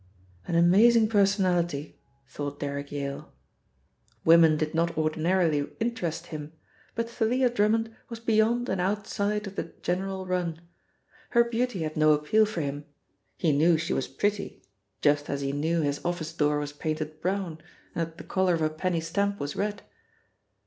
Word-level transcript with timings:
"An 0.47 0.55
amazing 0.55 1.09
personality," 1.09 1.99
thought 2.27 2.59
Derrick 2.59 2.91
Yale. 2.91 3.31
Women 4.25 4.57
did 4.57 4.73
not 4.73 4.97
ordinarily 4.97 5.69
interest 5.79 6.25
him, 6.25 6.53
but 6.95 7.07
Thalia 7.07 7.51
Drummond 7.51 7.95
was 8.09 8.19
beyond 8.19 8.67
and 8.67 8.81
outside 8.81 9.45
of 9.45 9.55
the 9.57 9.73
general 9.83 10.25
run. 10.25 10.59
Her 11.29 11.43
beauty 11.43 11.83
had 11.83 11.95
no 11.97 12.13
appeal 12.13 12.47
for 12.47 12.61
him; 12.61 12.85
he 13.37 13.51
knew 13.51 13.77
she 13.77 13.93
was 13.93 14.07
pretty, 14.07 14.63
just 15.03 15.29
as 15.29 15.41
he 15.41 15.51
knew 15.51 15.81
his 15.83 16.03
office 16.03 16.33
door 16.33 16.57
was 16.57 16.73
painted 16.73 17.21
brown 17.21 17.59
and 17.93 18.07
that 18.07 18.17
the 18.17 18.23
colour 18.23 18.55
of 18.55 18.63
a 18.63 18.71
penny 18.71 19.01
stamp 19.01 19.39
was 19.39 19.55
red. 19.55 19.83